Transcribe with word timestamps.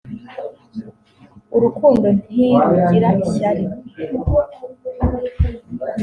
urukundo 1.55 2.05
ntirugira 2.23 3.09
ishyari 3.23 3.63